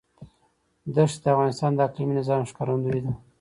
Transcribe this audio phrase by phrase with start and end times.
[1.11, 3.11] ښتې د افغانستان د اقلیمي نظام ښکارندوی ده.